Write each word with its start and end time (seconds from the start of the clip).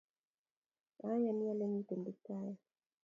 Ayani 1.09 1.45
ale 1.51 1.65
mitei 1.71 2.03
Kiptaiyat 2.03 2.59